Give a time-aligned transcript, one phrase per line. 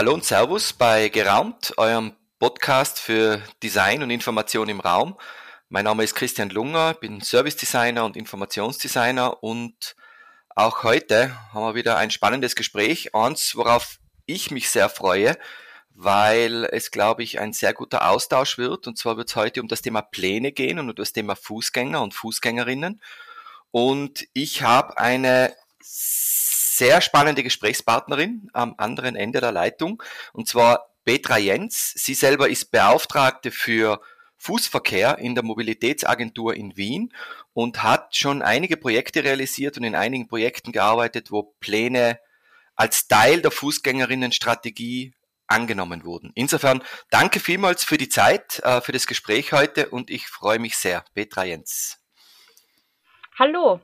[0.00, 5.18] Hallo und Servus bei Geraumt, eurem Podcast für Design und Information im Raum.
[5.68, 9.96] Mein Name ist Christian Lunger, bin Service Designer und Informationsdesigner und
[10.56, 15.36] auch heute haben wir wieder ein spannendes Gespräch, eins, worauf ich mich sehr freue,
[15.90, 18.86] weil es, glaube ich, ein sehr guter Austausch wird.
[18.86, 22.00] Und zwar wird es heute um das Thema Pläne gehen und um das Thema Fußgänger
[22.00, 23.02] und Fußgängerinnen.
[23.70, 25.54] Und ich habe eine
[26.80, 30.02] sehr spannende Gesprächspartnerin am anderen Ende der Leitung,
[30.32, 31.92] und zwar Petra Jens.
[31.94, 34.00] Sie selber ist Beauftragte für
[34.38, 37.12] Fußverkehr in der Mobilitätsagentur in Wien
[37.52, 42.18] und hat schon einige Projekte realisiert und in einigen Projekten gearbeitet, wo Pläne
[42.76, 45.12] als Teil der Fußgängerinnenstrategie
[45.48, 46.32] angenommen wurden.
[46.34, 50.78] Insofern danke vielmals für die Zeit, äh, für das Gespräch heute und ich freue mich
[50.78, 51.04] sehr.
[51.12, 51.98] Petra Jens.
[53.38, 53.82] Hallo.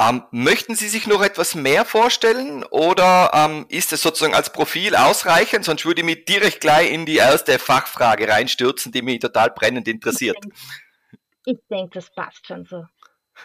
[0.00, 4.94] Ähm, möchten Sie sich noch etwas mehr vorstellen oder ähm, ist es sozusagen als Profil
[4.94, 5.64] ausreichend?
[5.64, 9.88] Sonst würde ich mich direkt gleich in die erste Fachfrage reinstürzen, die mich total brennend
[9.88, 10.38] interessiert.
[11.44, 12.84] Ich denke, das passt schon so.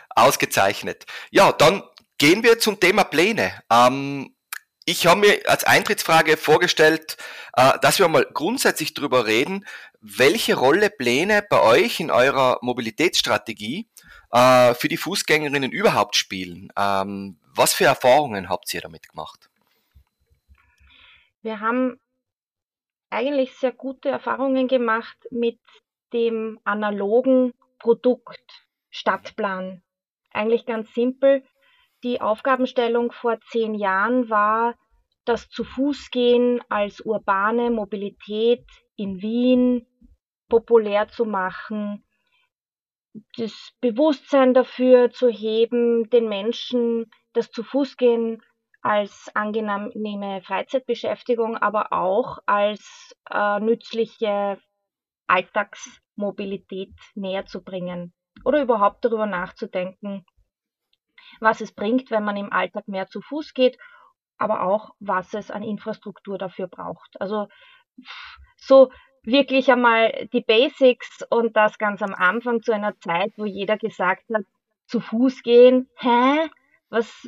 [0.09, 1.05] Ausgezeichnet.
[1.31, 1.81] Ja, dann
[2.19, 3.63] gehen wir zum Thema Pläne.
[3.71, 4.35] Ähm,
[4.85, 7.17] ich habe mir als Eintrittsfrage vorgestellt,
[7.53, 9.65] äh, dass wir mal grundsätzlich darüber reden,
[10.01, 13.89] welche Rolle Pläne bei euch in eurer Mobilitätsstrategie
[14.33, 16.73] äh, für die Fußgängerinnen überhaupt spielen.
[16.75, 19.49] Ähm, was für Erfahrungen habt ihr damit gemacht?
[21.43, 21.99] Wir haben
[23.09, 25.59] eigentlich sehr gute Erfahrungen gemacht mit
[26.13, 29.83] dem analogen Produkt Stadtplan.
[30.31, 31.43] Eigentlich ganz simpel.
[32.03, 34.75] Die Aufgabenstellung vor zehn Jahren war,
[35.25, 39.85] das zu Fuß gehen als urbane Mobilität in Wien
[40.49, 42.03] populär zu machen,
[43.37, 48.41] das Bewusstsein dafür zu heben, den Menschen das zu Fuß gehen
[48.81, 54.59] als angenehme Freizeitbeschäftigung, aber auch als äh, nützliche
[55.27, 58.13] Alltagsmobilität näher zu bringen
[58.43, 60.25] oder überhaupt darüber nachzudenken,
[61.39, 63.77] was es bringt, wenn man im Alltag mehr zu Fuß geht,
[64.37, 67.21] aber auch, was es an Infrastruktur dafür braucht.
[67.21, 67.47] Also
[68.57, 68.91] so
[69.23, 74.23] wirklich einmal die Basics und das ganz am Anfang zu einer Zeit, wo jeder gesagt
[74.33, 74.43] hat,
[74.87, 76.49] zu Fuß gehen, hä?
[76.89, 77.27] Was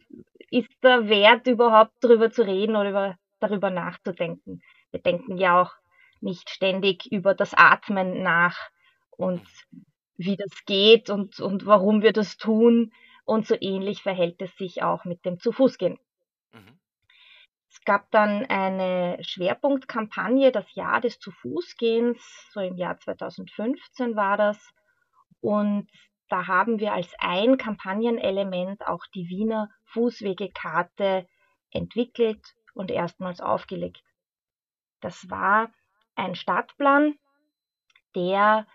[0.51, 4.61] ist der Wert überhaupt darüber zu reden oder über, darüber nachzudenken?
[4.91, 5.71] Wir denken ja auch
[6.21, 8.57] nicht ständig über das Atmen nach
[9.11, 9.41] und
[10.17, 12.93] wie das geht und, und warum wir das tun.
[13.25, 15.97] Und so ähnlich verhält es sich auch mit dem Zu-Fuß-Gehen.
[16.53, 16.79] Mhm.
[17.85, 22.17] Es gab dann eine Schwerpunktkampagne, das Jahr des Zu-Fuß-Gehens,
[22.51, 24.73] so im Jahr 2015 war das.
[25.39, 25.87] Und
[26.27, 31.27] da haben wir als ein Kampagnenelement auch die Wiener Fußwegekarte
[31.69, 34.01] entwickelt und erstmals aufgelegt.
[35.01, 35.69] Das war
[36.15, 37.19] ein Stadtplan,
[38.15, 38.65] der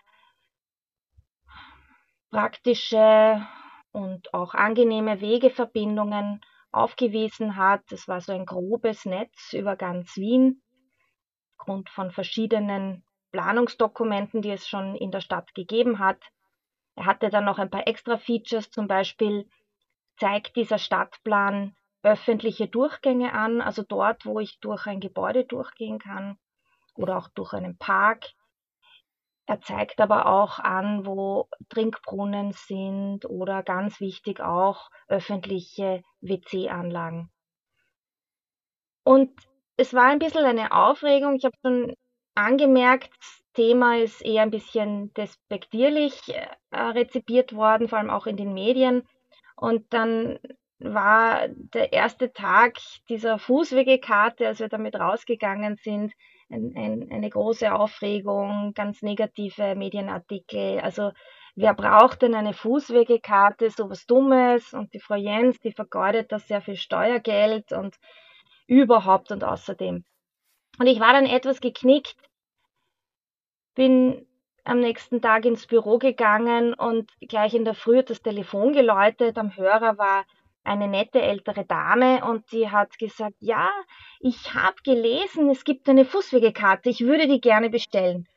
[2.29, 3.45] praktische
[3.91, 6.39] und auch angenehme Wegeverbindungen
[6.71, 7.91] aufgewiesen hat.
[7.91, 10.61] Es war so ein grobes Netz über ganz Wien,
[11.57, 16.21] aufgrund von verschiedenen Planungsdokumenten, die es schon in der Stadt gegeben hat.
[16.95, 19.49] Er hatte dann noch ein paar extra Features, zum Beispiel
[20.17, 26.37] zeigt dieser Stadtplan öffentliche Durchgänge an, also dort, wo ich durch ein Gebäude durchgehen kann
[26.95, 28.25] oder auch durch einen Park.
[29.51, 37.29] Er zeigt aber auch an, wo Trinkbrunnen sind oder ganz wichtig auch öffentliche WC-Anlagen.
[39.03, 39.29] Und
[39.75, 41.35] es war ein bisschen eine Aufregung.
[41.35, 41.93] Ich habe schon
[42.33, 48.37] angemerkt, das Thema ist eher ein bisschen despektierlich äh, rezipiert worden, vor allem auch in
[48.37, 49.05] den Medien.
[49.57, 50.39] Und dann
[50.79, 52.77] war der erste Tag
[53.09, 56.13] dieser Fußwegekarte, als wir damit rausgegangen sind,
[56.51, 60.79] ein, ein, eine große Aufregung, ganz negative Medienartikel.
[60.79, 61.11] Also
[61.55, 64.73] wer braucht denn eine Fußwegekarte, sowas Dummes?
[64.73, 67.95] Und die Frau Jens, die vergeudet da sehr viel Steuergeld und
[68.67, 70.03] überhaupt und außerdem.
[70.79, 72.15] Und ich war dann etwas geknickt,
[73.75, 74.25] bin
[74.63, 79.37] am nächsten Tag ins Büro gegangen und gleich in der Früh hat das Telefon geläutet.
[79.37, 80.25] Am Hörer war
[80.63, 83.69] eine nette ältere Dame und die hat gesagt, ja,
[84.19, 88.27] ich habe gelesen, es gibt eine Fußwegekarte, ich würde die gerne bestellen.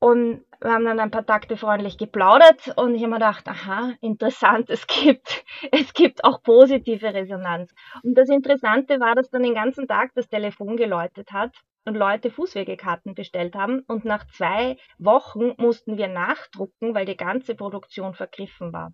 [0.00, 3.92] Und wir haben dann ein paar Takte freundlich geplaudert und ich habe mir gedacht, aha,
[4.00, 7.72] interessant, es gibt, es gibt auch positive Resonanz.
[8.02, 11.54] Und das Interessante war, dass dann den ganzen Tag das Telefon geläutet hat
[11.84, 17.54] und Leute Fußwegekarten bestellt haben und nach zwei Wochen mussten wir nachdrucken, weil die ganze
[17.54, 18.92] Produktion vergriffen war.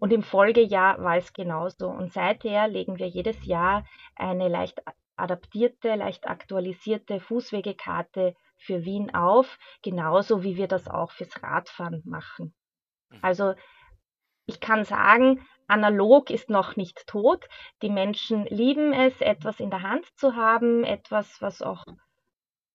[0.00, 1.88] Und im Folgejahr war es genauso.
[1.88, 3.84] Und seither legen wir jedes Jahr
[4.16, 4.82] eine leicht
[5.16, 12.54] adaptierte, leicht aktualisierte Fußwegekarte für Wien auf, genauso wie wir das auch fürs Radfahren machen.
[13.10, 13.18] Mhm.
[13.22, 13.54] Also
[14.46, 17.48] ich kann sagen, analog ist noch nicht tot.
[17.82, 21.84] Die Menschen lieben es, etwas in der Hand zu haben, etwas, was auch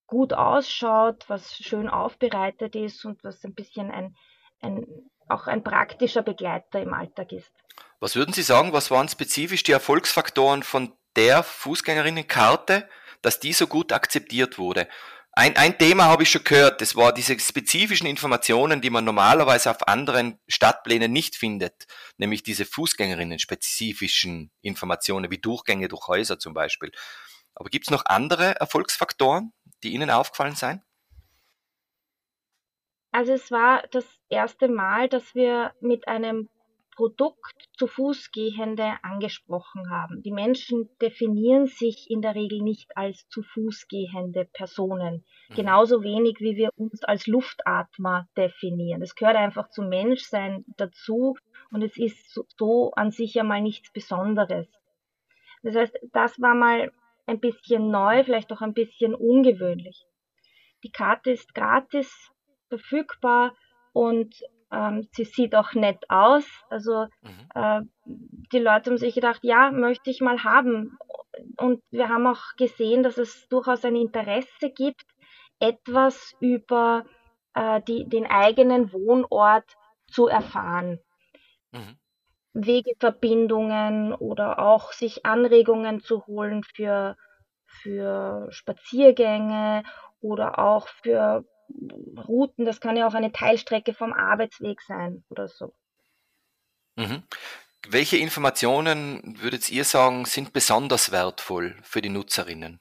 [0.07, 4.15] gut ausschaut, was schön aufbereitet ist und was ein bisschen ein,
[4.60, 4.86] ein,
[5.30, 7.52] auch ein praktischer Begleiter im Alltag ist.
[8.00, 12.88] Was würden Sie sagen, was waren spezifisch die Erfolgsfaktoren von der Fußgängerinnenkarte,
[13.22, 14.88] dass die so gut akzeptiert wurde?
[15.34, 19.70] Ein, ein Thema habe ich schon gehört, das war diese spezifischen Informationen, die man normalerweise
[19.70, 21.86] auf anderen Stadtplänen nicht findet,
[22.18, 26.92] nämlich diese Fußgängerinnen-spezifischen Informationen wie Durchgänge durch Häuser zum Beispiel.
[27.54, 29.54] Aber gibt es noch andere Erfolgsfaktoren,
[29.84, 30.84] die Ihnen aufgefallen seien?
[33.12, 36.50] Also es war das erste Mal, dass wir mit einem
[37.00, 40.22] Produkt zu Fußgehende angesprochen haben.
[40.22, 45.24] Die Menschen definieren sich in der Regel nicht als zu Fuß gehende Personen.
[45.48, 45.56] Mhm.
[45.56, 49.00] Genauso wenig wie wir uns als Luftatmer definieren.
[49.00, 51.38] Das gehört einfach zum Menschsein dazu
[51.72, 54.68] und es ist so, so an sich einmal nichts Besonderes.
[55.64, 56.92] Das heißt, das war mal
[57.28, 60.06] ein bisschen neu, vielleicht auch ein bisschen ungewöhnlich.
[60.84, 62.30] Die Karte ist gratis
[62.69, 63.54] verfügbar
[63.94, 64.36] und
[64.71, 66.45] ähm, sie sieht auch nett aus.
[66.69, 67.50] Also mhm.
[67.56, 70.98] äh, die Leute haben sich gedacht, ja, möchte ich mal haben.
[71.57, 75.06] Und wir haben auch gesehen, dass es durchaus ein Interesse gibt,
[75.60, 77.06] etwas über
[77.54, 79.65] äh, die, den eigenen Wohnort
[80.07, 81.00] zu erfahren.
[81.72, 81.98] Mhm.
[82.54, 87.15] Wegeverbindungen oder auch sich Anregungen zu holen für,
[87.65, 89.83] für Spaziergänge
[90.19, 91.45] oder auch für
[92.27, 95.74] Routen, das kann ja auch eine Teilstrecke vom Arbeitsweg sein oder so.
[96.95, 97.24] Mhm.
[97.88, 102.80] Welche Informationen würdet ihr sagen, sind besonders wertvoll für die Nutzerinnen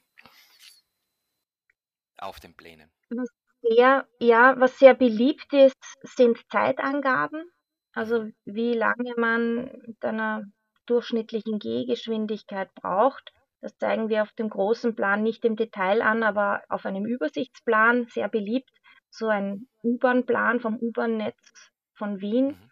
[2.19, 2.91] auf den Plänen?
[3.11, 3.29] Was
[3.63, 7.51] sehr, ja, was sehr beliebt ist, sind Zeitangaben.
[7.93, 10.45] Also wie lange man mit einer
[10.87, 13.33] durchschnittlichen Gehgeschwindigkeit braucht.
[13.61, 18.07] Das zeigen wir auf dem großen Plan nicht im Detail an, aber auf einem Übersichtsplan
[18.07, 18.71] sehr beliebt
[19.11, 22.71] so ein U-Bahn-Plan vom U-Bahn-Netz von Wien, mhm.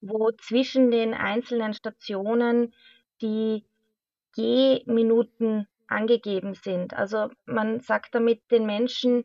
[0.00, 2.74] wo zwischen den einzelnen Stationen
[3.20, 3.64] die
[4.34, 6.94] Gehminuten angegeben sind.
[6.94, 9.24] Also man sagt damit den Menschen,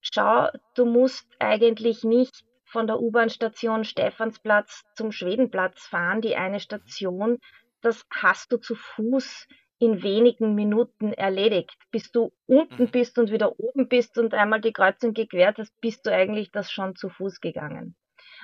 [0.00, 7.38] schau, du musst eigentlich nicht von der U-Bahn-Station Stephansplatz zum Schwedenplatz fahren, die eine Station,
[7.80, 9.46] das hast du zu Fuß
[9.78, 11.76] in wenigen Minuten erledigt.
[11.90, 12.90] Bis du unten mhm.
[12.90, 16.70] bist und wieder oben bist und einmal die Kreuzung gequert hast, bist du eigentlich das
[16.70, 17.94] schon zu Fuß gegangen.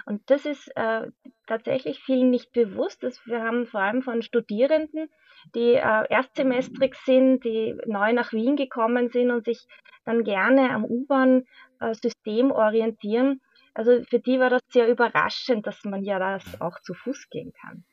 [0.06, 1.08] Und das ist äh,
[1.46, 3.02] tatsächlich vielen nicht bewusst.
[3.02, 5.08] Dass wir haben vor allem von Studierenden,
[5.54, 9.66] die äh, erstsemestrig sind, die neu nach Wien gekommen sind und sich
[10.04, 13.40] dann gerne am U-Bahn-System orientieren.
[13.72, 17.52] Also für die war das sehr überraschend, dass man ja das auch zu Fuß gehen
[17.60, 17.84] kann.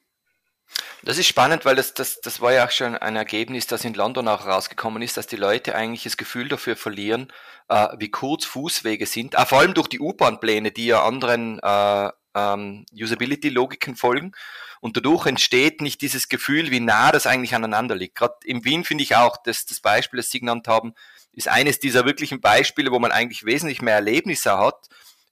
[1.04, 3.96] Das ist spannend, weil das, das, das war ja auch schon ein Ergebnis, das in
[3.96, 7.34] London auch rausgekommen ist, dass die Leute eigentlich das Gefühl dafür verlieren,
[7.70, 12.10] äh, wie kurz Fußwege sind, äh, vor allem durch die U-Bahn-Pläne, die ja anderen äh,
[12.36, 14.34] ähm, Usability-Logiken folgen.
[14.80, 18.16] Und dadurch entsteht nicht dieses Gefühl, wie nah das eigentlich aneinander liegt.
[18.16, 20.94] Gerade in Wien finde ich auch, dass das Beispiel, das Sie genannt haben,
[21.34, 24.88] ist eines dieser wirklichen Beispiele, wo man eigentlich wesentlich mehr Erlebnisse hat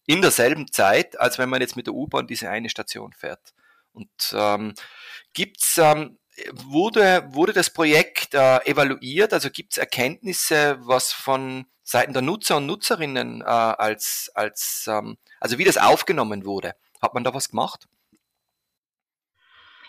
[0.08, 3.53] in derselben Zeit, als wenn man jetzt mit der U-Bahn diese eine Station fährt.
[3.91, 4.74] Und ähm,
[5.34, 6.19] gibt's ähm,
[6.53, 9.34] wurde, wurde das Projekt äh, evaluiert?
[9.34, 15.17] Also gibt es Erkenntnisse, was von Seiten der Nutzer und Nutzerinnen äh, als, als ähm,
[15.39, 16.74] also wie das aufgenommen wurde?
[17.01, 17.88] Hat man da was gemacht?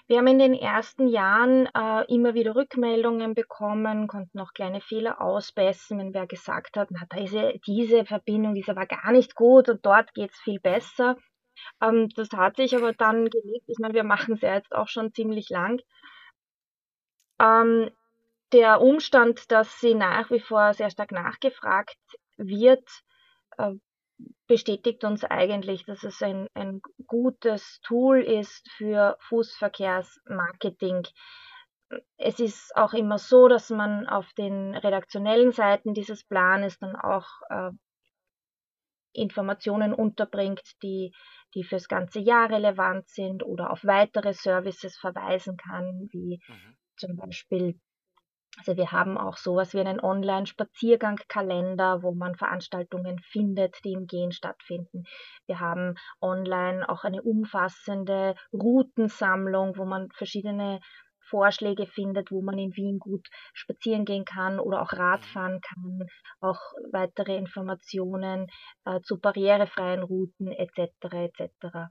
[0.07, 5.21] Wir haben in den ersten Jahren äh, immer wieder Rückmeldungen bekommen, konnten auch kleine Fehler
[5.21, 9.87] ausbessern, wenn wer gesagt hat, na, diese, diese Verbindung, diese war gar nicht gut und
[9.87, 11.17] dort geht es viel besser.
[11.81, 13.65] Ähm, das hat sich aber dann gelegt.
[13.69, 15.81] Ich meine, wir machen es ja jetzt auch schon ziemlich lang.
[17.41, 17.91] Ähm,
[18.53, 21.97] der Umstand, dass sie nach wie vor sehr stark nachgefragt
[22.37, 22.89] wird,
[23.59, 23.73] äh,
[24.47, 31.07] bestätigt uns eigentlich, dass es ein, ein gutes Tool ist für Fußverkehrsmarketing.
[32.17, 37.27] Es ist auch immer so, dass man auf den redaktionellen Seiten dieses Planes dann auch
[37.49, 37.71] äh,
[39.13, 41.13] Informationen unterbringt, die,
[41.55, 46.77] die fürs ganze Jahr relevant sind oder auf weitere Services verweisen kann, wie mhm.
[46.97, 47.81] zum Beispiel,
[48.59, 54.33] also wir haben auch sowas wie einen Online-Spaziergangkalender, wo man Veranstaltungen findet, die im Gehen
[54.33, 55.05] stattfinden.
[55.47, 60.81] Wir haben online auch eine umfassende Routensammlung, wo man verschiedene
[61.31, 66.07] Vorschläge findet, wo man in Wien gut spazieren gehen kann oder auch Radfahren kann,
[66.41, 66.61] auch
[66.93, 68.49] weitere Informationen
[68.85, 70.91] äh, zu barrierefreien Routen etc.
[71.13, 71.89] etc.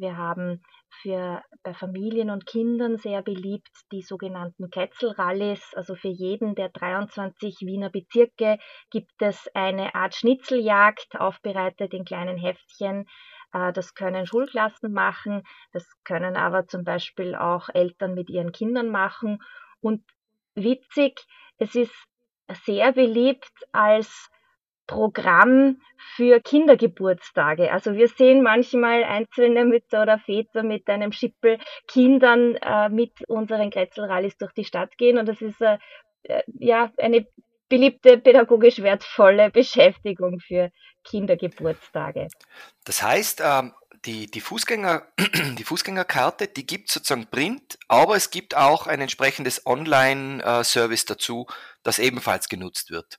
[0.00, 0.62] Wir haben
[1.02, 5.74] für bei Familien und Kindern sehr beliebt die sogenannten Ketzelrallies.
[5.74, 8.58] Also für jeden der 23 Wiener Bezirke
[8.90, 13.06] gibt es eine Art Schnitzeljagd, aufbereitet in kleinen Heftchen.
[13.52, 15.42] Äh, das können Schulklassen machen,
[15.72, 19.42] das können aber zum Beispiel auch Eltern mit ihren Kindern machen.
[19.80, 20.02] Und
[20.54, 21.26] witzig,
[21.58, 21.94] es ist
[22.64, 24.30] sehr beliebt als
[24.86, 25.80] Programm
[26.16, 27.70] für Kindergeburtstage.
[27.70, 33.70] Also wir sehen manchmal einzelne Mütter oder Väter mit einem Schippel Kindern äh, mit unseren
[33.70, 35.78] Kretzelrallis durch die Stadt gehen und das ist äh,
[36.24, 37.24] äh, ja eine
[37.70, 40.70] beliebte pädagogisch wertvolle Beschäftigung für
[41.04, 42.28] Kindergeburtstage.
[42.84, 43.72] Das heißt, ähm,
[44.04, 45.02] die, die, Fußgänger,
[45.58, 51.46] die Fußgängerkarte, die gibt es sozusagen print, aber es gibt auch ein entsprechendes Online-Service dazu,
[51.82, 53.18] das ebenfalls genutzt wird.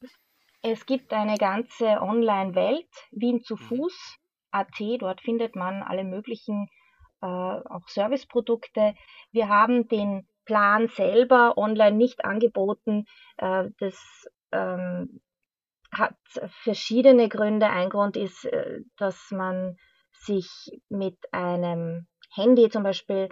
[0.61, 3.59] Es gibt eine ganze Online-Welt, Wien zu mhm.
[3.59, 4.17] Fuß,
[4.51, 6.67] AT, dort findet man alle möglichen
[7.21, 8.95] äh, auch Serviceprodukte.
[9.31, 13.05] Wir haben den Plan selber online nicht angeboten.
[13.37, 15.21] Äh, das ähm,
[15.91, 16.15] hat
[16.63, 17.69] verschiedene Gründe.
[17.69, 19.77] Ein Grund ist, äh, dass man
[20.11, 20.47] sich
[20.89, 23.29] mit einem Handy zum Beispiel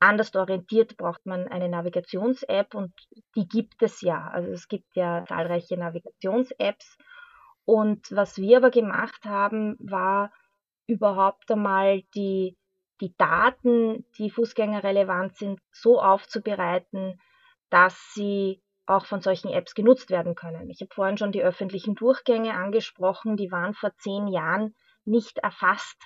[0.00, 2.92] anders orientiert, braucht man eine Navigations-App und
[3.34, 4.28] die gibt es ja.
[4.28, 6.96] Also es gibt ja zahlreiche Navigations-Apps.
[7.64, 10.32] Und was wir aber gemacht haben, war
[10.86, 12.56] überhaupt einmal die,
[13.00, 17.20] die Daten, die Fußgänger relevant sind, so aufzubereiten,
[17.70, 20.70] dass sie auch von solchen Apps genutzt werden können.
[20.70, 25.96] Ich habe vorhin schon die öffentlichen Durchgänge angesprochen, die waren vor zehn Jahren nicht erfasst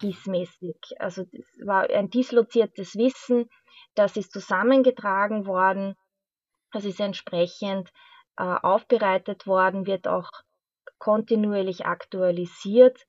[0.00, 0.76] gießmäßig.
[0.98, 3.48] Also das war ein disloziertes Wissen,
[3.94, 5.94] das ist zusammengetragen worden,
[6.72, 7.90] das ist entsprechend
[8.36, 10.30] äh, aufbereitet worden, wird auch
[10.98, 13.06] kontinuierlich aktualisiert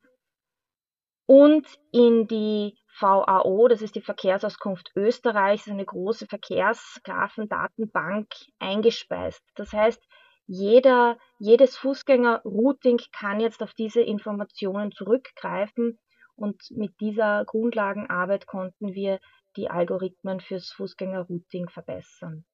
[1.25, 8.27] und in die VAO, das ist die Verkehrsauskunft Österreichs, eine große Verkehrsgrafendatenbank
[8.60, 9.41] eingespeist.
[9.55, 10.01] Das heißt,
[10.48, 15.98] jeder, jedes Fußgänger-Routing kann jetzt auf diese Informationen zurückgreifen
[16.36, 19.19] und mit dieser Grundlagenarbeit konnten wir
[19.55, 22.45] die Algorithmen fürs Fußgängerrouting verbessern.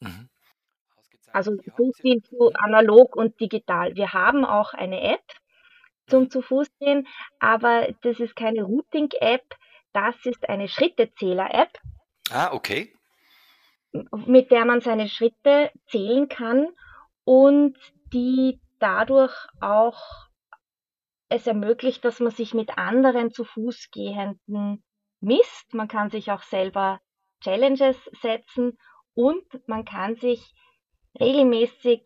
[0.00, 0.28] Mhm.
[1.32, 3.94] Also so viel zu analog und digital.
[3.94, 5.24] Wir haben auch eine App
[6.06, 6.30] zum mhm.
[6.30, 7.06] zu Fuß gehen,
[7.38, 9.44] aber das ist keine Routing-App,
[9.92, 11.78] das ist eine Schrittezähler-App.
[12.30, 12.94] Ah, okay.
[14.26, 16.68] Mit der man seine Schritte zählen kann
[17.24, 17.76] und
[18.12, 20.28] die dadurch auch
[21.28, 24.82] es ermöglicht, dass man sich mit anderen zu Fuß gehenden
[25.20, 25.72] misst.
[25.72, 27.00] Man kann sich auch selber
[27.40, 28.78] Challenges setzen
[29.14, 30.54] und man kann sich
[31.18, 32.02] regelmäßig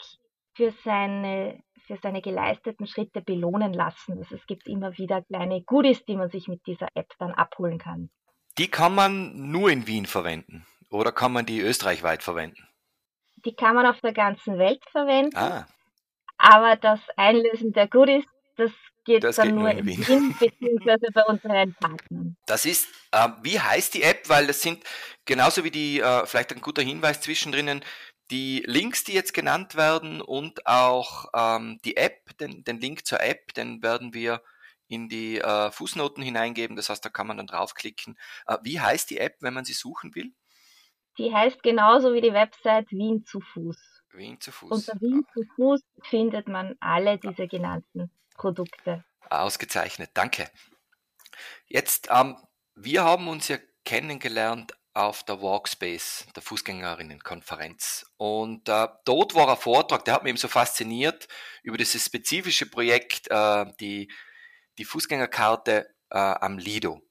[0.55, 4.19] für seine, für seine geleisteten Schritte belohnen lassen.
[4.19, 7.79] Also es gibt immer wieder kleine Goodies, die man sich mit dieser App dann abholen
[7.79, 8.11] kann.
[8.59, 12.67] Die kann man nur in Wien verwenden oder kann man die österreichweit verwenden?
[13.45, 15.37] Die kann man auf der ganzen Welt verwenden.
[15.37, 15.67] Ah.
[16.39, 18.25] Aber das Einlösen der Goodies,
[18.57, 18.71] das
[19.05, 22.37] geht das dann geht nur in Wien, Wien beziehungsweise bei unseren Partnern.
[22.47, 24.29] Das ist, äh, wie heißt die App?
[24.29, 24.83] Weil das sind
[25.25, 27.83] genauso wie die, äh, vielleicht ein guter Hinweis zwischendrin,
[28.31, 33.21] die Links, die jetzt genannt werden und auch ähm, die App, den, den Link zur
[33.21, 34.43] App, den werden wir
[34.89, 36.77] in die äh, Fußnoten hineingeben.
[36.77, 38.19] Das heißt, da kann man dann draufklicken.
[38.47, 40.33] Äh, wie heißt die App, wenn man sie suchen will?
[41.19, 43.77] Die heißt genauso wie die Website Wien zu Fuß.
[44.13, 44.71] Wien zu Fuß.
[44.71, 49.05] Unter Wien zu Fuß findet man alle diese genannten Produkte.
[49.31, 50.49] Ausgezeichnet, danke.
[51.67, 52.37] Jetzt, ähm,
[52.75, 58.07] wir haben uns ja kennengelernt auf der Walkspace, der Fußgängerinnenkonferenz.
[58.17, 61.29] Und äh, dort war ein Vortrag, der hat mich eben so fasziniert
[61.63, 64.11] über dieses spezifische Projekt, äh, die,
[64.79, 67.03] die Fußgängerkarte äh, am Lido.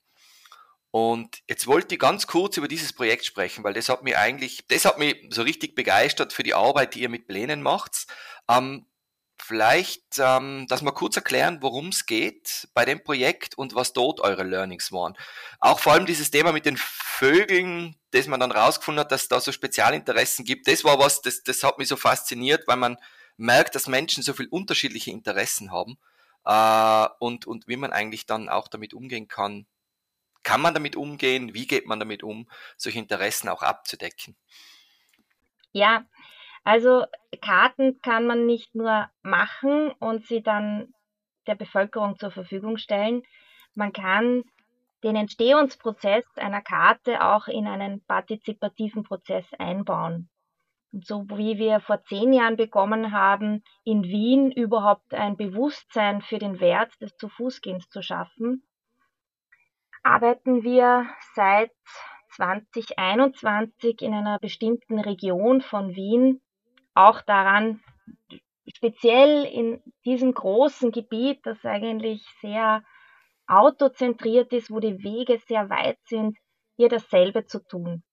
[0.89, 4.65] Und jetzt wollte ich ganz kurz über dieses Projekt sprechen, weil das hat mich eigentlich,
[4.67, 8.07] das hat mich so richtig begeistert für die Arbeit, die ihr mit Plänen macht.
[8.49, 8.87] Ähm,
[9.37, 14.19] Vielleicht, ähm, dass wir kurz erklären, worum es geht bei dem Projekt und was dort
[14.21, 15.15] eure Learnings waren.
[15.59, 19.39] Auch vor allem dieses Thema mit den Vögeln, das man dann rausgefunden hat, dass da
[19.39, 20.67] so Spezialinteressen gibt.
[20.67, 22.97] Das war was, das, das hat mich so fasziniert, weil man
[23.37, 25.97] merkt, dass Menschen so viel unterschiedliche Interessen haben
[26.45, 29.65] äh, und, und wie man eigentlich dann auch damit umgehen kann.
[30.43, 31.53] Kann man damit umgehen?
[31.53, 34.35] Wie geht man damit um, solche Interessen auch abzudecken?
[35.71, 36.05] Ja,
[36.65, 37.05] also
[37.41, 40.93] Karten kann man nicht nur machen und sie dann
[41.45, 43.21] der Bevölkerung zur Verfügung stellen.
[43.75, 44.43] Man kann
[45.03, 50.27] den Entstehungsprozess einer Karte auch in einen partizipativen Prozess einbauen.
[50.91, 56.39] Und so wie wir vor zehn Jahren begonnen haben, in Wien überhaupt ein Bewusstsein für
[56.39, 58.63] den Wert des Zu-Fuß-Gehens zu schaffen,
[60.01, 61.05] arbeiten wir
[61.35, 61.71] seit
[62.31, 66.41] 2021 in einer bestimmten Region von Wien
[66.95, 67.81] auch daran,
[68.73, 72.83] speziell in diesem großen Gebiet, das eigentlich sehr
[73.47, 76.37] autozentriert ist, wo die Wege sehr weit sind,
[76.77, 78.03] hier dasselbe zu tun.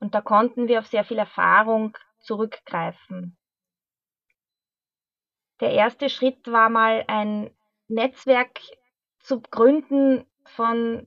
[0.00, 3.36] Und da konnten wir auf sehr viel Erfahrung zurückgreifen.
[5.60, 7.54] Der erste Schritt war mal ein
[7.88, 8.60] Netzwerk
[9.18, 11.06] zu gründen von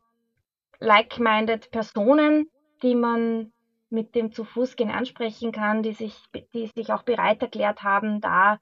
[0.80, 2.52] like-minded Personen,
[2.84, 3.52] die man
[3.94, 6.18] mit dem zu Fuß gehen ansprechen kann, die sich,
[6.54, 8.60] die sich auch bereit erklärt haben, da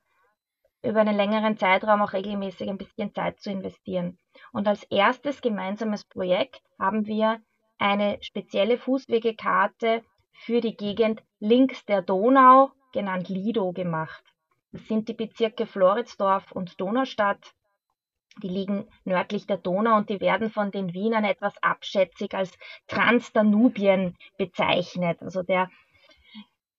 [0.83, 4.17] über einen längeren Zeitraum auch regelmäßig ein bisschen Zeit zu investieren.
[4.51, 7.41] Und als erstes gemeinsames Projekt haben wir
[7.77, 14.23] eine spezielle Fußwegekarte für die Gegend links der Donau, genannt Lido, gemacht.
[14.71, 17.53] Das sind die Bezirke Floridsdorf und Donaustadt.
[18.41, 22.51] Die liegen nördlich der Donau und die werden von den Wienern etwas abschätzig als
[22.87, 25.21] Transdanubien bezeichnet.
[25.21, 25.69] Also der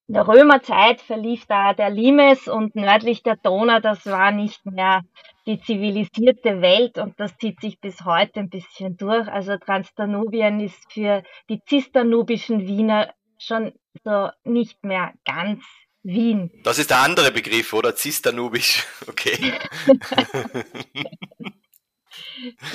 [0.09, 5.03] in der Römerzeit verlief da der Limes und nördlich der Donau, das war nicht mehr
[5.47, 9.29] die zivilisierte Welt und das zieht sich bis heute ein bisschen durch.
[9.29, 13.73] Also Transdanubien ist für die zistanubischen Wiener schon
[14.05, 15.65] so nicht mehr ganz
[16.03, 16.51] Wien.
[16.65, 17.95] Das ist der andere Begriff, oder?
[17.95, 18.87] Zistanubisch.
[19.09, 19.53] Okay.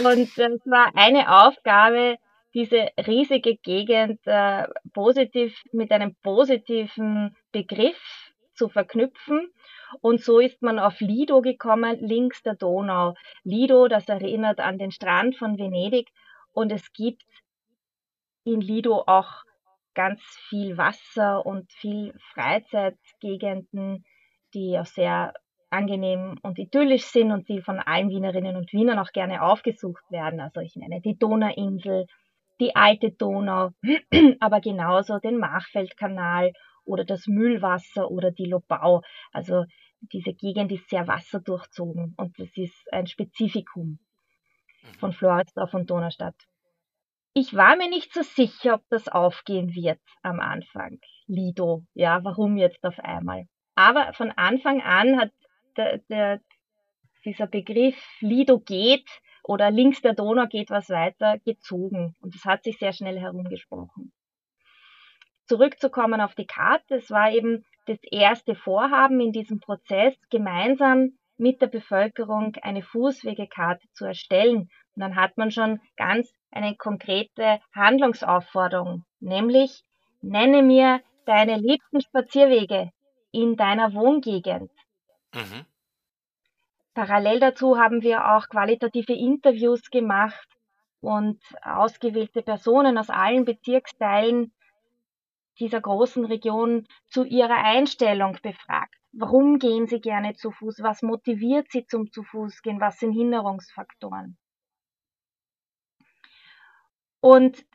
[0.04, 2.18] und es war eine Aufgabe,
[2.54, 7.98] diese riesige Gegend äh, positiv mit einem positiven Begriff
[8.54, 9.52] zu verknüpfen.
[10.02, 13.16] Und so ist man auf Lido gekommen, links der Donau.
[13.44, 16.10] Lido, das erinnert an den Strand von Venedig.
[16.52, 17.24] Und es gibt
[18.44, 19.44] in Lido auch
[19.98, 24.06] ganz viel Wasser und viel Freizeitgegenden,
[24.54, 25.34] die auch sehr
[25.72, 30.40] angenehm und idyllisch sind und die von allen Wienerinnen und Wienern auch gerne aufgesucht werden.
[30.40, 32.06] Also ich nenne die Donauinsel,
[32.60, 33.72] die alte Donau,
[34.40, 36.54] aber genauso den Machfeldkanal
[36.86, 39.02] oder das Mühlwasser oder die Lobau.
[39.34, 39.66] Also
[40.14, 43.98] diese Gegend ist sehr wasserdurchzogen und das ist ein Spezifikum
[45.00, 46.36] von Floridsdorf und Donaustadt.
[47.40, 50.98] Ich war mir nicht so sicher, ob das aufgehen wird am Anfang.
[51.28, 53.46] Lido, ja, warum jetzt auf einmal?
[53.76, 55.30] Aber von Anfang an hat
[55.78, 56.42] der, der,
[57.26, 59.08] dieser Begriff Lido geht
[59.44, 64.12] oder links der Donau geht was weiter gezogen und es hat sich sehr schnell herumgesprochen.
[65.46, 71.62] Zurückzukommen auf die Karte, es war eben das erste Vorhaben in diesem Prozess, gemeinsam mit
[71.62, 74.72] der Bevölkerung eine Fußwegekarte zu erstellen.
[74.96, 79.84] Und dann hat man schon ganz eine konkrete Handlungsaufforderung, nämlich
[80.22, 82.92] nenne mir deine liebsten Spazierwege
[83.32, 84.72] in deiner Wohngegend.
[85.34, 85.66] Mhm.
[86.94, 90.48] Parallel dazu haben wir auch qualitative Interviews gemacht
[91.00, 94.52] und ausgewählte Personen aus allen Bezirksteilen
[95.60, 98.96] dieser großen Region zu ihrer Einstellung befragt.
[99.12, 100.82] Warum gehen sie gerne zu Fuß?
[100.82, 102.80] Was motiviert sie zum zu Fuß gehen?
[102.80, 104.38] Was sind Hinderungsfaktoren?
[107.28, 107.66] Und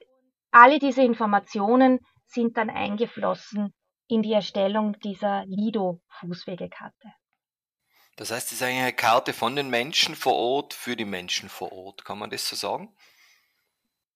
[0.50, 3.74] alle diese Informationen sind dann eingeflossen
[4.08, 7.12] in die Erstellung dieser Lido-Fußwegekarte.
[8.16, 11.70] Das heißt, es ist eine Karte von den Menschen vor Ort für die Menschen vor
[11.70, 12.02] Ort.
[12.06, 12.96] Kann man das so sagen?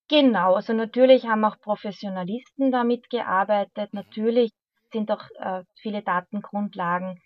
[0.09, 3.92] Genau, also natürlich haben auch Professionalisten damit gearbeitet.
[3.92, 4.01] Mhm.
[4.01, 4.53] Natürlich
[4.90, 7.20] sind auch äh, viele Datengrundlagen,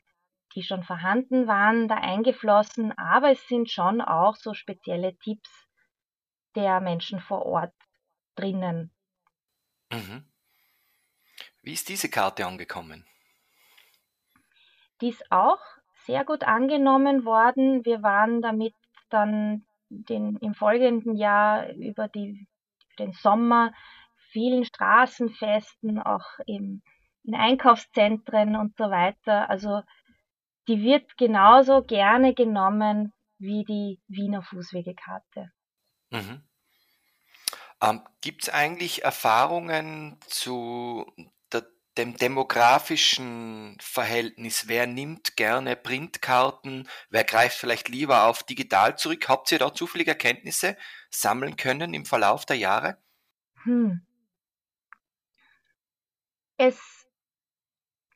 [0.57, 2.91] die schon vorhanden waren, da eingeflossen.
[2.99, 5.69] Aber es sind schon auch so spezielle Tipps
[6.57, 7.73] der Menschen vor Ort
[8.41, 8.91] drinnen.
[9.93, 10.25] Mhm.
[11.63, 13.07] Wie ist diese Karte angekommen?
[15.01, 15.61] Die ist auch
[16.07, 17.85] sehr gut angenommen worden.
[17.85, 18.75] Wir waren damit
[19.11, 22.47] dann den, im folgenden Jahr über die,
[22.99, 23.73] den Sommer
[24.31, 26.83] vielen Straßenfesten, auch im,
[27.25, 29.51] in Einkaufszentren und so weiter.
[29.51, 29.83] Also
[30.69, 35.51] die wird genauso gerne genommen wie die Wiener Fußwegekarte.
[36.11, 36.43] Mhm.
[37.83, 41.11] Ähm, Gibt es eigentlich Erfahrungen zu
[41.53, 41.65] der,
[41.97, 44.69] dem demografischen Verhältnis?
[44.69, 46.89] Wer nimmt gerne Printkarten?
[47.09, 49.29] Wer greift vielleicht lieber auf digital zurück?
[49.29, 50.77] Habt ihr da zufällige Erkenntnisse
[51.11, 52.99] sammeln können im Verlauf der Jahre?
[53.63, 54.07] Hm.
[56.59, 57.07] Es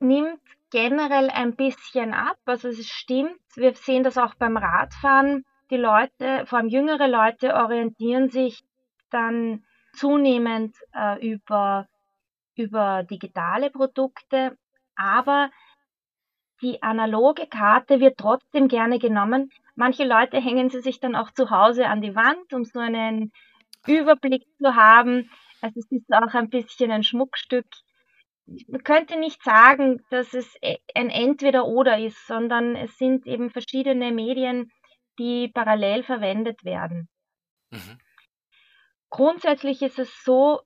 [0.01, 2.37] nimmt generell ein bisschen ab.
[2.45, 7.55] Also es stimmt, wir sehen das auch beim Radfahren die Leute, vor allem jüngere Leute,
[7.55, 8.63] orientieren sich
[9.15, 11.89] dann zunehmend äh, über,
[12.57, 14.59] über digitale Produkte,
[14.97, 15.51] aber
[16.63, 19.51] die analoge Karte wird trotzdem gerne genommen.
[19.77, 23.33] Manche Leute hängen sie sich dann auch zu Hause an die Wand, um so einen
[23.87, 25.31] Überblick zu haben.
[25.61, 27.67] Also es ist auch ein bisschen ein Schmuckstück.
[28.69, 34.13] Man könnte nicht sagen, dass es e, ein Entweder-Oder ist, sondern es sind eben verschiedene
[34.13, 34.71] Medien,
[35.19, 37.09] die parallel verwendet werden.
[37.71, 37.99] Mhm.
[39.15, 40.61] Grundsätzlich ist es so,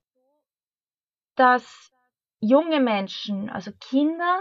[1.37, 1.92] dass
[2.40, 4.40] junge Menschen, also Kinder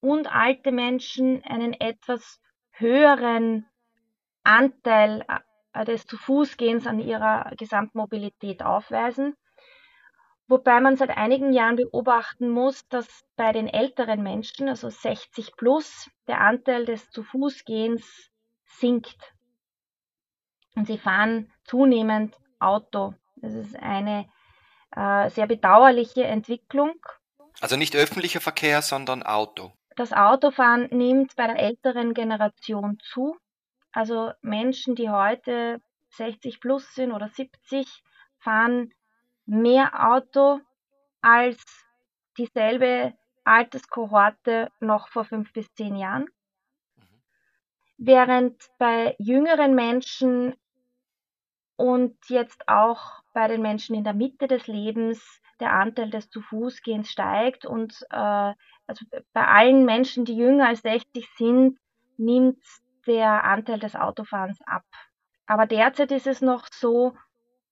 [0.00, 2.38] und alte Menschen einen etwas
[2.72, 3.66] höheren
[4.42, 5.24] Anteil
[5.72, 9.34] äh, des Zu-Fuß-Gehens an ihrer Gesamtmobilität aufweisen.
[10.46, 16.10] Wobei man seit einigen Jahren beobachten muss, dass bei den älteren Menschen, also 60 plus,
[16.26, 18.30] der Anteil des Zu-Fuß-Gehens
[18.64, 19.32] sinkt.
[20.76, 23.14] Und sie fahren zunehmend Auto.
[23.40, 24.28] Das ist eine
[24.94, 26.94] äh, sehr bedauerliche Entwicklung.
[27.60, 29.72] Also nicht öffentlicher Verkehr, sondern Auto.
[29.96, 33.36] Das Autofahren nimmt bei der älteren Generation zu.
[33.92, 37.86] Also Menschen, die heute 60 plus sind oder 70,
[38.38, 38.92] fahren
[39.46, 40.60] mehr Auto
[41.20, 41.60] als
[42.38, 46.26] dieselbe Alterskohorte noch vor fünf bis zehn Jahren.
[46.96, 47.22] Mhm.
[47.98, 50.54] Während bei jüngeren Menschen
[51.80, 57.10] und jetzt auch bei den Menschen in der Mitte des Lebens der Anteil des Zu-Fuß-Gehens
[57.10, 58.52] steigt und äh,
[58.86, 61.78] also bei allen Menschen, die jünger als 60 sind,
[62.18, 62.62] nimmt
[63.06, 64.84] der Anteil des Autofahrens ab.
[65.46, 67.16] Aber derzeit ist es noch so,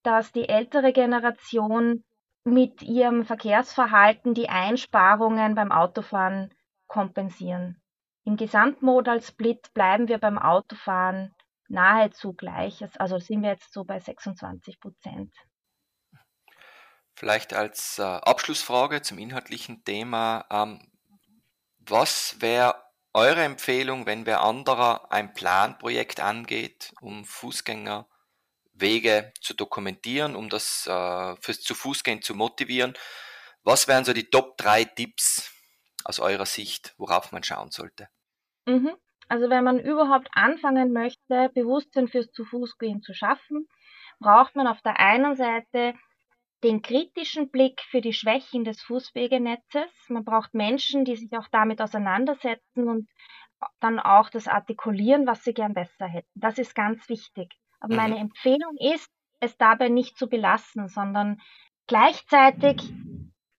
[0.03, 2.03] dass die ältere Generation
[2.44, 6.55] mit ihrem Verkehrsverhalten die Einsparungen beim Autofahren
[6.87, 7.83] kompensieren.
[8.25, 11.35] Im Gesamtmodal-Split bleiben wir beim Autofahren
[11.68, 12.83] nahezu gleich.
[12.98, 15.35] Also sind wir jetzt so bei 26 Prozent.
[17.14, 20.46] Vielleicht als äh, Abschlussfrage zum inhaltlichen Thema.
[20.50, 20.90] Ähm,
[21.78, 30.48] was wäre eure Empfehlung, wenn wer anderer ein Planprojekt angeht, um Fußgängerwege zu dokumentieren, um
[30.48, 32.94] das äh, fürs zu Fußgehen zu motivieren?
[33.64, 35.50] Was wären so die Top 3 Tipps
[36.04, 38.09] aus eurer Sicht, worauf man schauen sollte?
[38.66, 38.96] Mhm.
[39.29, 43.69] Also wenn man überhaupt anfangen möchte, Bewusstsein fürs zu Fußgehen zu schaffen,
[44.21, 45.95] braucht man auf der einen Seite
[46.64, 49.91] den kritischen Blick für die Schwächen des Fußwegenetzes.
[50.09, 53.09] Man braucht Menschen, die sich auch damit auseinandersetzen und
[53.81, 56.31] dann auch das artikulieren, was sie gern besser hätten.
[56.35, 57.53] Das ist ganz wichtig.
[57.81, 58.23] Aber meine mhm.
[58.23, 59.11] Empfehlung ist,
[59.41, 61.41] es dabei nicht zu belassen, sondern
[61.87, 62.93] gleichzeitig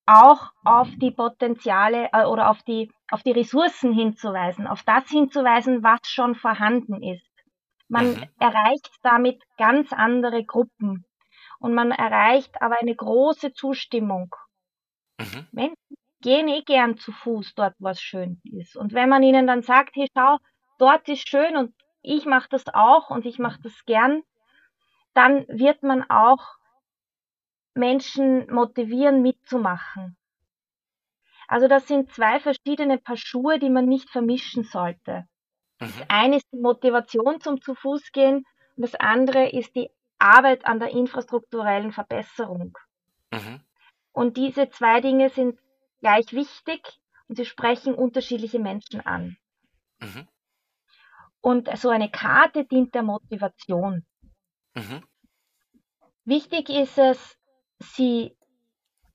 [0.09, 5.83] auch auf die Potenziale äh, oder auf die, auf die Ressourcen hinzuweisen, auf das hinzuweisen,
[5.83, 7.25] was schon vorhanden ist.
[7.87, 8.23] Man mhm.
[8.39, 11.05] erreicht damit ganz andere Gruppen
[11.59, 14.35] und man erreicht aber eine große Zustimmung.
[15.19, 15.47] Mhm.
[15.51, 18.75] Menschen gehen eh gern zu Fuß dort, wo es schön ist.
[18.75, 20.37] Und wenn man ihnen dann sagt, hey, schau,
[20.77, 24.23] dort ist schön und ich mache das auch und ich mache das gern,
[25.13, 26.58] dann wird man auch
[27.73, 30.17] Menschen motivieren, mitzumachen.
[31.47, 35.27] Also das sind zwei verschiedene Paar Schuhe, die man nicht vermischen sollte.
[35.79, 35.85] Mhm.
[35.85, 40.65] Das eine ist die Motivation zum zu Fuß gehen und das andere ist die Arbeit
[40.65, 42.77] an der infrastrukturellen Verbesserung.
[43.31, 43.61] Mhm.
[44.11, 45.59] Und diese zwei Dinge sind
[46.01, 46.81] gleich wichtig
[47.27, 49.37] und sie sprechen unterschiedliche Menschen an.
[49.99, 50.27] Mhm.
[51.41, 54.05] Und so eine Karte dient der Motivation.
[54.75, 55.03] Mhm.
[56.25, 57.38] Wichtig ist es,
[57.79, 58.35] sie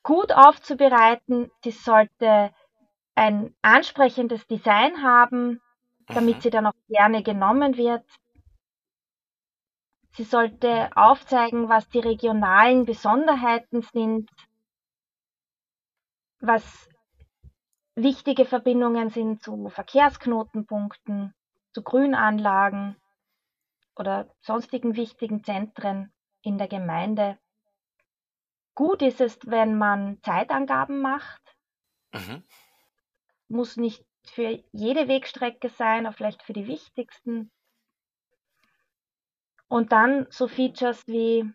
[0.03, 1.50] gut aufzubereiten.
[1.62, 2.53] Sie sollte
[3.14, 5.61] ein ansprechendes Design haben,
[6.07, 6.40] damit mhm.
[6.40, 8.05] sie dann auch gerne genommen wird.
[10.16, 14.31] Sie sollte aufzeigen, was die regionalen Besonderheiten sind,
[16.40, 16.88] was
[17.96, 21.35] wichtige Verbindungen sind zu Verkehrsknotenpunkten,
[21.72, 22.96] zu Grünanlagen
[23.96, 27.38] oder sonstigen wichtigen Zentren in der Gemeinde.
[28.75, 31.43] Gut ist es, wenn man Zeitangaben macht.
[32.13, 32.43] Mhm.
[33.49, 37.51] Muss nicht für jede Wegstrecke sein, aber vielleicht für die wichtigsten.
[39.69, 41.51] Und dann so Features wie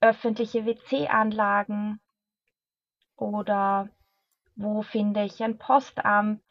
[0.00, 2.00] öffentliche WC-Anlagen
[3.16, 3.88] oder
[4.54, 6.42] wo finde ich ein Postamt,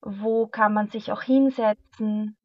[0.00, 2.36] wo kann man sich auch hinsetzen.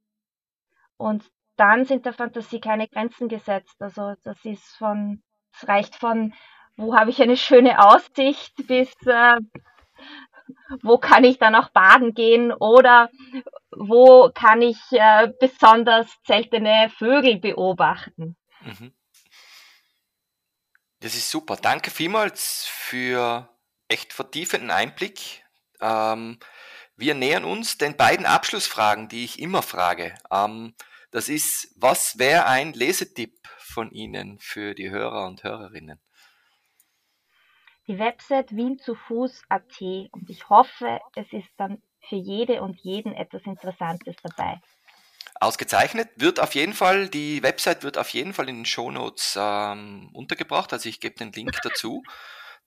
[0.97, 1.24] Und
[1.56, 3.82] dann sind der Fantasie keine Grenzen gesetzt.
[3.82, 6.33] Also das ist von, es reicht von,
[6.75, 9.35] wo habe ich eine schöne Aussicht bis äh,
[10.81, 13.09] wo kann ich dann auch baden gehen oder
[13.71, 18.35] wo kann ich äh, besonders seltene Vögel beobachten.
[18.61, 18.93] Mhm.
[20.99, 21.55] Das ist super.
[21.55, 23.49] Danke vielmals für
[23.87, 25.43] echt vertiefenden Einblick.
[25.79, 26.39] Ähm,
[26.95, 30.13] wir nähern uns den beiden Abschlussfragen, die ich immer frage.
[30.31, 30.75] Ähm,
[31.09, 33.40] das ist, was wäre ein Lesetipp
[33.71, 35.99] von Ihnen für die Hörer und Hörerinnen?
[37.88, 39.81] Die Website Wien zu Fuß.at
[40.12, 44.62] und ich hoffe, es ist dann für jede und jeden etwas Interessantes dabei.
[45.39, 46.10] Ausgezeichnet.
[46.15, 50.71] Wird auf jeden Fall, die Website wird auf jeden Fall in den Shownotes ähm, untergebracht,
[50.71, 52.03] also ich gebe den Link dazu.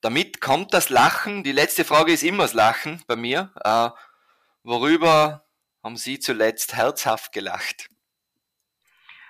[0.00, 1.44] Damit kommt das Lachen.
[1.44, 3.52] Die letzte Frage ist immer das Lachen bei mir.
[3.64, 3.90] Äh,
[4.62, 5.46] worüber
[5.82, 7.88] haben Sie zuletzt herzhaft gelacht?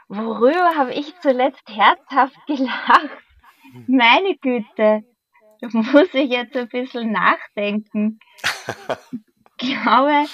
[0.09, 3.11] Worüber habe ich zuletzt herzhaft gelacht?
[3.87, 5.05] Meine Güte,
[5.61, 8.21] da muss ich jetzt ein bisschen nachdenken.
[9.61, 10.27] Ich glaube,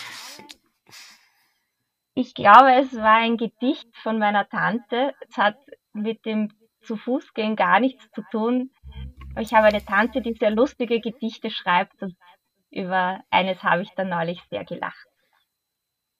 [2.15, 5.15] ich glaube, es war ein Gedicht von meiner Tante.
[5.29, 5.57] Es hat
[5.93, 6.53] mit dem
[6.83, 8.71] zu Fuß gehen gar nichts zu tun.
[9.39, 12.17] Ich habe eine Tante, die sehr lustige Gedichte schreibt und
[12.71, 15.07] über eines habe ich dann neulich sehr gelacht.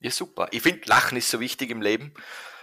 [0.01, 0.49] Ja, super.
[0.53, 2.15] Ich finde, Lachen ist so wichtig im Leben.